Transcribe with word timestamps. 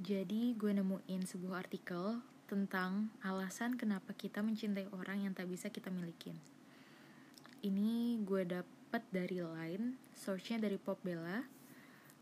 Jadi 0.00 0.56
gue 0.56 0.72
nemuin 0.72 1.28
sebuah 1.28 1.68
artikel 1.68 2.24
tentang 2.48 3.12
alasan 3.20 3.76
kenapa 3.76 4.16
kita 4.16 4.40
mencintai 4.40 4.88
orang 4.96 5.28
yang 5.28 5.36
tak 5.36 5.44
bisa 5.44 5.68
kita 5.68 5.92
milikin. 5.92 6.40
Ini 7.60 8.16
gue 8.24 8.48
dapet 8.48 9.04
dari 9.12 9.44
Line, 9.44 10.00
source-nya 10.16 10.64
dari 10.64 10.80
Pop 10.80 11.04
Bella. 11.04 11.44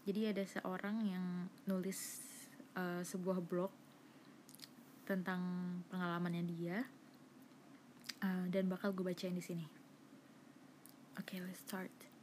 Jadi 0.03 0.27
ada 0.27 0.43
seorang 0.43 1.07
yang 1.07 1.47
nulis 1.71 2.19
uh, 2.75 3.07
sebuah 3.07 3.39
blog 3.47 3.71
tentang 5.07 5.39
pengalamannya 5.87 6.51
dia 6.51 6.83
uh, 8.27 8.45
dan 8.51 8.67
bakal 8.67 8.91
gue 8.91 9.07
bacain 9.07 9.39
di 9.39 9.45
sini. 9.45 9.71
Oke, 11.15 11.39
okay, 11.39 11.47
let's 11.47 11.63
start. 11.63 12.18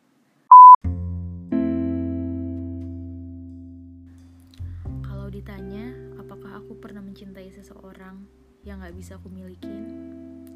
Ditanya, 5.46 5.94
apakah 6.18 6.58
aku 6.58 6.74
pernah 6.82 7.06
mencintai 7.06 7.54
seseorang 7.54 8.18
yang 8.66 8.82
gak 8.82 8.98
bisa 8.98 9.22
aku 9.22 9.30
milikin? 9.30 9.86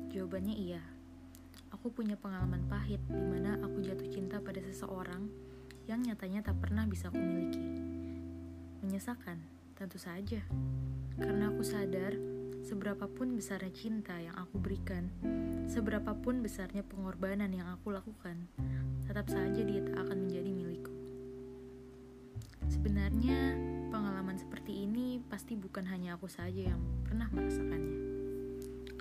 Jawabannya 0.09 0.57
iya. 0.57 0.81
Aku 1.69 1.93
punya 1.93 2.17
pengalaman 2.17 2.65
pahit 2.65 2.97
di 3.05 3.21
mana 3.21 3.61
aku 3.61 3.85
jatuh 3.85 4.09
cinta 4.09 4.41
pada 4.41 4.57
seseorang 4.65 5.29
yang 5.85 6.01
nyatanya 6.01 6.41
tak 6.41 6.57
pernah 6.57 6.89
bisa 6.89 7.13
aku 7.13 7.21
miliki. 7.21 7.61
Menyesakan, 8.81 9.37
tentu 9.77 10.01
saja. 10.01 10.41
Karena 11.21 11.53
aku 11.53 11.61
sadar 11.61 12.17
seberapapun 12.65 13.37
besarnya 13.37 13.69
cinta 13.69 14.17
yang 14.17 14.33
aku 14.41 14.57
berikan, 14.57 15.13
seberapapun 15.69 16.41
besarnya 16.41 16.81
pengorbanan 16.81 17.53
yang 17.53 17.69
aku 17.69 17.93
lakukan, 17.93 18.49
tetap 19.05 19.29
saja 19.29 19.61
dia 19.61 19.85
tak 19.85 20.01
akan 20.01 20.25
menjadi 20.25 20.49
milikku. 20.49 20.97
Sebenarnya, 22.73 23.53
pengalaman 23.89 24.37
seperti 24.37 24.85
ini 24.85 25.17
pasti 25.25 25.57
bukan 25.57 25.83
hanya 25.89 26.13
aku 26.13 26.29
saja 26.29 26.69
yang 26.71 26.79
pernah 27.01 27.25
merasakannya. 27.33 27.97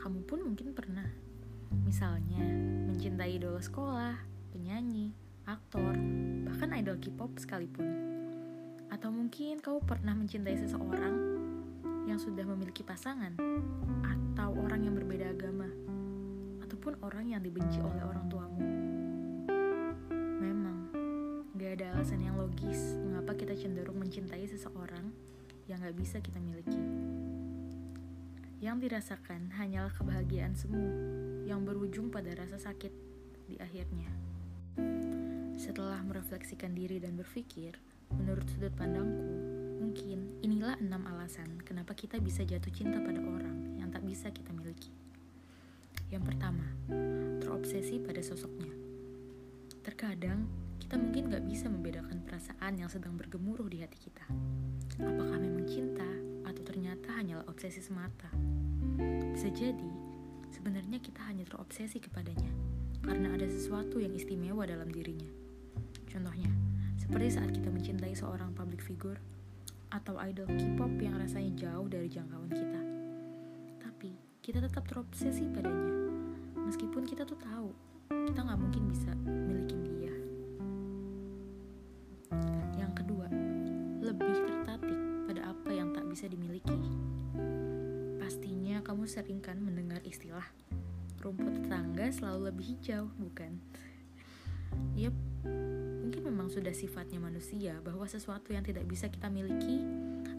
Kamu 0.01 0.25
pun 0.25 0.41
mungkin 0.41 0.73
pernah. 0.73 1.05
Misalnya, 1.85 2.41
mencintai 2.89 3.37
idola 3.37 3.61
sekolah, 3.61 4.17
penyanyi, 4.57 5.13
aktor, 5.45 5.93
bahkan 6.49 6.73
idol 6.81 6.97
K-pop 6.97 7.37
sekalipun. 7.37 7.85
Atau 8.89 9.13
mungkin 9.13 9.61
kamu 9.61 9.85
pernah 9.85 10.17
mencintai 10.17 10.57
seseorang 10.57 11.17
yang 12.09 12.17
sudah 12.17 12.49
memiliki 12.49 12.81
pasangan, 12.81 13.37
atau 14.01 14.57
orang 14.57 14.89
yang 14.89 14.97
berbeda 14.97 15.29
agama, 15.29 15.69
ataupun 16.65 16.97
orang 17.05 17.37
yang 17.37 17.45
dibenci 17.45 17.85
oleh 17.85 18.01
orang 18.01 18.25
tuamu. 18.33 18.65
Memang, 20.41 20.89
gak 21.61 21.85
ada 21.85 22.01
alasan 22.01 22.25
yang 22.25 22.41
logis 22.41 22.97
mengapa 23.29 23.45
kita 23.45 23.61
cenderung 23.61 24.01
mencintai 24.01 24.49
seseorang 24.49 25.13
yang 25.69 25.85
gak 25.85 26.01
bisa 26.01 26.17
kita 26.17 26.41
miliki. 26.41 26.81
Yang 28.65 28.89
dirasakan 28.89 29.53
hanyalah 29.53 29.93
kebahagiaan 29.93 30.57
semu 30.57 30.89
yang 31.45 31.61
berujung 31.61 32.09
pada 32.09 32.33
rasa 32.33 32.57
sakit 32.57 32.89
di 33.45 33.61
akhirnya. 33.61 34.09
Setelah 35.61 36.01
merefleksikan 36.09 36.73
diri 36.73 37.05
dan 37.05 37.21
berpikir, 37.21 37.77
menurut 38.17 38.49
sudut 38.49 38.73
pandangku, 38.73 39.29
mungkin 39.77 40.41
inilah 40.41 40.81
enam 40.81 41.05
alasan 41.13 41.61
kenapa 41.69 41.93
kita 41.93 42.17
bisa 42.25 42.49
jatuh 42.49 42.73
cinta 42.73 42.97
pada 42.97 43.21
orang 43.21 43.77
yang 43.77 43.93
tak 43.93 44.09
bisa 44.09 44.33
kita 44.33 44.57
miliki. 44.57 44.89
Yang 46.09 46.33
pertama, 46.33 46.65
terobsesi 47.45 48.01
pada 48.01 48.25
sosoknya. 48.25 48.73
Terkadang, 49.85 50.49
kita 50.79 50.95
mungkin 50.97 51.29
gak 51.29 51.45
bisa 51.45 51.67
membedakan 51.69 52.23
perasaan 52.25 52.79
yang 52.79 52.89
sedang 52.89 53.19
bergemuruh 53.19 53.67
di 53.67 53.83
hati 53.83 53.99
kita. 53.99 54.25
Apakah 55.03 55.39
memang 55.39 55.67
cinta 55.67 56.07
atau 56.47 56.63
ternyata 56.65 57.13
hanyalah 57.19 57.45
obsesi 57.51 57.83
semata? 57.83 58.31
Bisa 59.35 59.51
jadi, 59.53 59.91
sebenarnya 60.51 60.99
kita 60.99 61.23
hanya 61.27 61.47
terobsesi 61.47 62.03
kepadanya 62.03 62.51
karena 63.03 63.35
ada 63.35 63.47
sesuatu 63.47 64.03
yang 64.03 64.15
istimewa 64.15 64.67
dalam 64.67 64.91
dirinya. 64.91 65.31
Contohnya, 66.09 66.51
seperti 66.99 67.39
saat 67.39 67.51
kita 67.55 67.71
mencintai 67.71 68.15
seorang 68.17 68.51
public 68.55 68.83
figure 68.83 69.19
atau 69.89 70.19
idol 70.21 70.49
K-pop 70.51 70.93
yang 71.01 71.17
rasanya 71.17 71.53
jauh 71.57 71.87
dari 71.89 72.09
jangkauan 72.11 72.53
kita. 72.53 72.83
Tapi, 73.81 74.11
kita 74.45 74.61
tetap 74.61 74.85
terobsesi 74.85 75.49
padanya. 75.49 75.95
Meskipun 76.69 77.07
kita 77.09 77.25
tuh 77.25 77.39
tahu, 77.41 77.71
kita 78.13 78.41
nggak 78.45 78.61
mungkin 78.61 78.83
bisa 78.93 79.13
milikin 79.25 79.81
dia. 79.85 79.98
Bisa 86.19 86.35
dimiliki. 86.35 86.75
Pastinya 88.19 88.83
kamu 88.83 89.07
sering 89.07 89.39
kan 89.39 89.55
mendengar 89.63 90.03
istilah 90.03 90.43
rumput 91.23 91.63
tetangga 91.63 92.11
selalu 92.11 92.51
lebih 92.51 92.75
hijau, 92.75 93.07
bukan? 93.23 93.55
Yep, 94.99 95.15
mungkin 96.03 96.23
memang 96.27 96.51
sudah 96.51 96.75
sifatnya 96.75 97.23
manusia 97.23 97.79
bahwa 97.87 98.03
sesuatu 98.11 98.51
yang 98.51 98.67
tidak 98.67 98.91
bisa 98.91 99.07
kita 99.07 99.31
miliki 99.31 99.79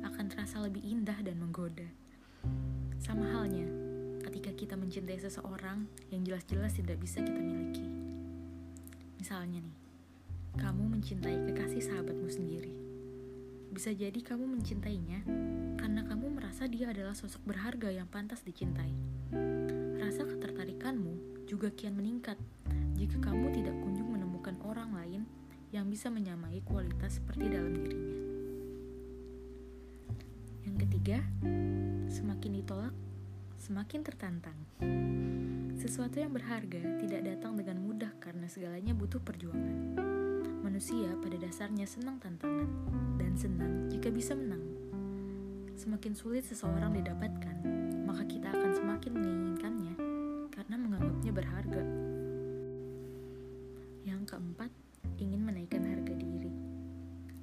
akan 0.03 0.27
terasa 0.27 0.59
lebih 0.59 0.83
indah 0.83 1.15
dan 1.23 1.39
menggoda. 1.39 1.87
Sama 2.99 3.31
halnya 3.31 3.71
ketika 4.27 4.51
kita 4.51 4.75
mencintai 4.75 5.15
seseorang 5.15 5.87
yang 6.11 6.27
jelas-jelas 6.27 6.75
tidak 6.75 6.99
bisa 6.99 7.23
kita 7.23 7.39
miliki. 7.39 7.87
Misalnya 9.15 9.63
nih, 9.63 9.77
kamu 10.59 10.91
mencintai 10.91 11.39
kekasih 11.47 11.87
sahabatmu 11.87 12.27
sendiri. 12.27 12.88
Bisa 13.69 13.93
jadi 13.93 14.17
kamu 14.17 14.49
mencintainya 14.49 15.21
karena 15.77 16.01
kamu 16.01 16.41
merasa 16.41 16.65
dia 16.65 16.89
adalah 16.89 17.13
sosok 17.13 17.45
berharga 17.45 17.93
yang 17.93 18.09
pantas 18.09 18.41
dicintai. 18.41 18.89
Rasa 20.01 20.25
ketertarikanmu 20.25 21.45
juga 21.45 21.69
kian 21.69 21.93
meningkat 21.93 22.35
jika 22.97 23.21
kamu 23.21 23.53
tidak 23.53 23.77
kunjung 23.79 24.09
menemukan 24.09 24.57
orang 24.65 24.91
lain 24.91 25.21
yang 25.69 25.85
bisa 25.85 26.09
menyamai 26.09 26.65
kualitas 26.65 27.21
seperti 27.21 27.45
dalam 27.45 27.77
dirinya. 27.77 28.17
Yang 30.65 30.75
ketiga, 30.89 31.17
semakin 32.09 32.51
ditolak, 32.59 32.95
semakin 33.61 34.01
tertantang. 34.01 34.59
Sesuatu 35.79 36.19
yang 36.19 36.33
berharga 36.33 36.99
tidak 36.99 37.21
datang 37.23 37.55
dengan 37.55 37.79
mudah 37.79 38.11
karena 38.19 38.49
segalanya 38.49 38.91
butuh 38.97 39.21
perjuangan. 39.23 40.18
Manusia 40.59 41.15
pada 41.23 41.39
dasarnya 41.39 41.87
senang 41.87 42.19
tantangan 42.19 42.67
dan 43.15 43.31
senang 43.39 43.87
jika 43.87 44.11
bisa 44.11 44.35
menang. 44.35 44.59
Semakin 45.79 46.11
sulit 46.11 46.43
seseorang 46.43 46.91
didapatkan, 46.99 47.63
maka 48.03 48.27
kita 48.27 48.51
akan 48.51 48.71
semakin 48.75 49.11
menginginkannya 49.15 49.95
karena 50.51 50.75
menganggapnya 50.75 51.31
berharga. 51.31 51.83
Yang 54.03 54.21
keempat, 54.35 54.71
ingin 55.15 55.47
menaikkan 55.47 55.79
harga 55.87 56.13
diri. 56.19 56.51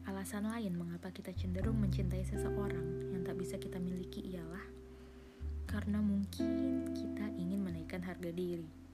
Alasan 0.04 0.52
lain 0.52 0.76
mengapa 0.76 1.08
kita 1.08 1.32
cenderung 1.32 1.80
mencintai 1.80 2.20
seseorang 2.20 3.16
yang 3.16 3.24
tak 3.24 3.40
bisa 3.40 3.56
kita 3.56 3.80
miliki 3.80 4.28
ialah 4.28 4.62
karena 5.66 6.04
mungkin 6.04 6.84
kita 6.92 7.32
ingin 7.40 7.64
menaikkan 7.64 8.04
harga 8.04 8.28
diri. 8.28 8.85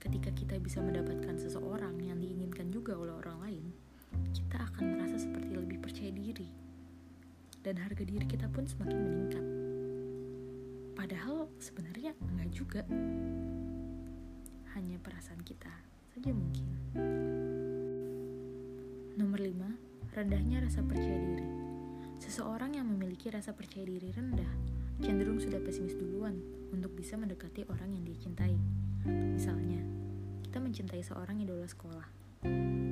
Ketika 0.00 0.32
kita 0.32 0.56
bisa 0.56 0.80
mendapatkan 0.80 1.36
seseorang 1.36 2.00
yang 2.00 2.16
diinginkan 2.16 2.72
juga 2.72 2.96
oleh 2.96 3.12
orang 3.12 3.38
lain, 3.44 3.64
kita 4.32 4.56
akan 4.56 4.96
merasa 4.96 5.20
seperti 5.20 5.52
lebih 5.52 5.76
percaya 5.76 6.08
diri, 6.08 6.48
dan 7.60 7.76
harga 7.76 8.00
diri 8.00 8.24
kita 8.24 8.48
pun 8.48 8.64
semakin 8.64 8.96
meningkat. 8.96 9.44
Padahal 10.96 11.52
sebenarnya 11.60 12.16
enggak 12.16 12.48
juga, 12.48 12.82
hanya 14.72 14.96
perasaan 15.04 15.44
kita 15.44 15.72
saja 16.16 16.32
mungkin. 16.32 16.66
Nomor 19.20 19.36
5, 19.36 20.16
rendahnya 20.16 20.64
rasa 20.64 20.80
percaya 20.80 21.20
diri. 21.20 21.48
Seseorang 22.24 22.72
yang 22.72 22.88
memiliki 22.88 23.28
rasa 23.28 23.52
percaya 23.52 23.84
diri 23.84 24.08
rendah 24.16 24.79
cenderung 25.00 25.40
sudah 25.40 25.58
pesimis 25.64 25.96
duluan 25.96 26.36
untuk 26.70 26.92
bisa 26.92 27.16
mendekati 27.16 27.64
orang 27.72 27.96
yang 27.96 28.04
dia 28.04 28.16
cintai. 28.20 28.54
Misalnya, 29.08 29.80
kita 30.44 30.60
mencintai 30.60 31.00
seorang 31.00 31.40
idola 31.40 31.64
sekolah. 31.64 32.04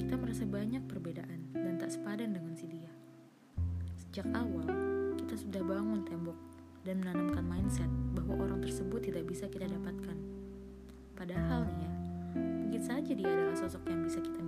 Kita 0.00 0.14
merasa 0.16 0.48
banyak 0.48 0.88
perbedaan 0.88 1.52
dan 1.52 1.76
tak 1.76 1.92
sepadan 1.92 2.32
dengan 2.32 2.56
si 2.56 2.64
dia. 2.64 2.88
Sejak 4.00 4.24
awal, 4.32 4.68
kita 5.20 5.36
sudah 5.36 5.60
bangun 5.60 6.00
tembok 6.08 6.36
dan 6.88 7.04
menanamkan 7.04 7.44
mindset 7.44 7.90
bahwa 8.16 8.48
orang 8.48 8.64
tersebut 8.64 9.04
tidak 9.04 9.28
bisa 9.28 9.44
kita 9.52 9.68
dapatkan. 9.68 10.16
Padahal 11.12 11.68
ya, 11.68 11.90
mungkin 12.40 12.80
saja 12.80 13.12
dia 13.12 13.28
adalah 13.28 13.56
sosok 13.56 13.84
yang 13.92 14.00
bisa 14.00 14.24
kita 14.24 14.40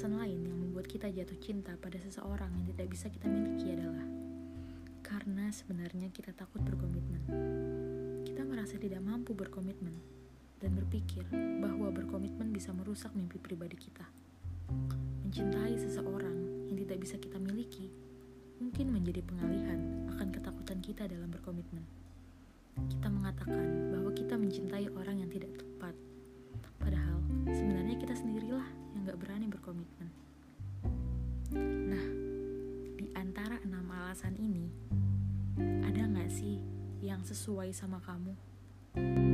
Alasan 0.00 0.16
lain 0.16 0.48
yang 0.48 0.56
membuat 0.56 0.88
kita 0.88 1.12
jatuh 1.12 1.36
cinta 1.44 1.76
pada 1.76 2.00
seseorang 2.00 2.48
yang 2.56 2.72
tidak 2.72 2.88
bisa 2.88 3.12
kita 3.12 3.28
miliki 3.28 3.68
adalah 3.68 4.08
karena 5.04 5.52
sebenarnya 5.52 6.08
kita 6.08 6.32
takut 6.32 6.64
berkomitmen. 6.64 7.20
Kita 8.24 8.40
merasa 8.48 8.80
tidak 8.80 9.04
mampu 9.04 9.36
berkomitmen 9.36 9.92
dan 10.56 10.72
berpikir 10.72 11.28
bahwa 11.60 11.92
berkomitmen 11.92 12.48
bisa 12.48 12.72
merusak 12.72 13.12
mimpi 13.12 13.36
pribadi 13.36 13.76
kita. 13.76 14.08
Mencintai 15.28 15.76
seseorang 15.76 16.72
yang 16.72 16.80
tidak 16.80 16.96
bisa 17.04 17.20
kita 17.20 17.36
miliki 17.36 17.92
mungkin 18.56 18.96
menjadi 18.96 19.20
pengalihan 19.20 20.08
akan 20.16 20.32
ketakutan 20.32 20.80
kita 20.80 21.12
dalam 21.12 21.28
berkomitmen. 21.28 21.84
Kita 22.88 23.12
mengatakan 23.12 23.92
bahwa 23.92 24.16
kita 24.16 24.40
mencintai 24.40 24.96
orang 24.96 25.20
yang 25.20 25.28
tidak 25.28 25.60
tepat, 25.60 25.92
sebenarnya 27.54 27.96
kita 27.98 28.14
sendirilah 28.14 28.68
yang 28.94 29.02
gak 29.06 29.20
berani 29.20 29.46
berkomitmen. 29.50 30.10
Nah, 31.90 32.06
di 32.98 33.06
antara 33.16 33.58
enam 33.62 33.86
alasan 33.90 34.34
ini, 34.38 34.70
ada 35.86 36.06
gak 36.06 36.30
sih 36.30 36.62
yang 37.02 37.22
sesuai 37.24 37.72
sama 37.74 37.98
kamu? 38.04 39.29